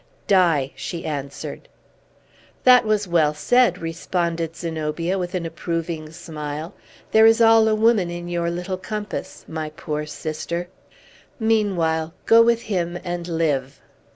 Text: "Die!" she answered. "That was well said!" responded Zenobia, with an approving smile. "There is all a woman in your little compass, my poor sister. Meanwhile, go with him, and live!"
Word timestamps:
"Die!" 0.25 0.71
she 0.75 1.05
answered. 1.05 1.69
"That 2.63 2.85
was 2.85 3.07
well 3.07 3.35
said!" 3.35 3.77
responded 3.77 4.55
Zenobia, 4.55 5.19
with 5.19 5.35
an 5.35 5.45
approving 5.45 6.11
smile. 6.11 6.73
"There 7.11 7.27
is 7.27 7.39
all 7.39 7.67
a 7.67 7.75
woman 7.75 8.09
in 8.09 8.27
your 8.27 8.49
little 8.49 8.79
compass, 8.79 9.45
my 9.47 9.69
poor 9.69 10.07
sister. 10.07 10.69
Meanwhile, 11.39 12.15
go 12.25 12.41
with 12.41 12.63
him, 12.63 12.97
and 13.03 13.27
live!" 13.27 13.79